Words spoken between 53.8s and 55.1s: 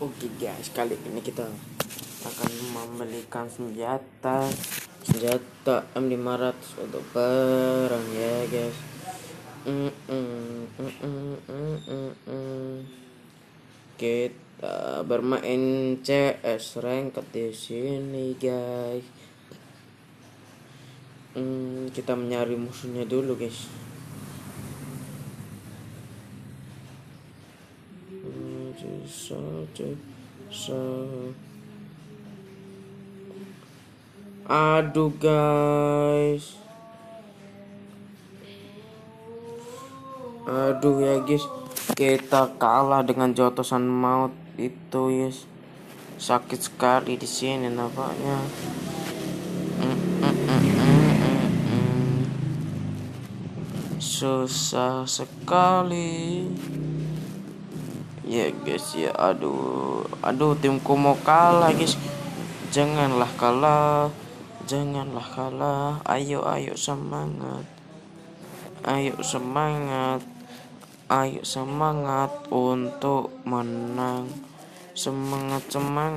Susah